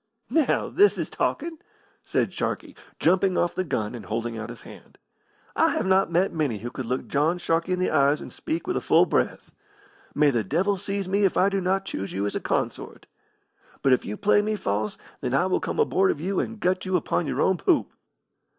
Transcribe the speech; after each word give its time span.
"Now, 0.31 0.69
this 0.69 0.97
is 0.97 1.11
talking!" 1.11 1.59
said 2.01 2.33
Sharkey, 2.33 2.75
jumping 2.97 3.37
off 3.37 3.53
the 3.53 3.63
gun 3.63 3.93
and 3.93 4.07
holding 4.07 4.35
out 4.35 4.49
his 4.49 4.63
hand. 4.63 4.97
"I 5.55 5.69
have 5.75 5.85
not 5.85 6.11
met 6.11 6.33
many 6.33 6.57
who 6.57 6.71
could 6.71 6.87
look 6.87 7.05
John 7.05 7.37
Sharkey 7.37 7.71
in 7.73 7.77
the 7.77 7.91
eyes 7.91 8.19
and 8.19 8.33
speak 8.33 8.65
with 8.65 8.75
a 8.75 8.81
full 8.81 9.05
breath. 9.05 9.51
May 10.15 10.31
the 10.31 10.43
devil 10.43 10.77
seize 10.79 11.07
me 11.07 11.23
if 11.23 11.37
I 11.37 11.49
do 11.49 11.61
not 11.61 11.85
choose 11.85 12.13
you 12.13 12.25
as 12.25 12.35
a 12.35 12.39
consort! 12.41 13.05
But 13.83 13.93
if 13.93 14.03
you 14.03 14.17
play 14.17 14.41
me 14.41 14.55
false, 14.55 14.97
then 15.19 15.35
I 15.35 15.45
will 15.45 15.59
come 15.59 15.77
aboard 15.79 16.09
of 16.09 16.19
you 16.19 16.39
and 16.39 16.59
gut 16.59 16.83
you 16.83 16.95
upon 16.95 17.27
your 17.27 17.41
own 17.43 17.57
poop." 17.57 17.93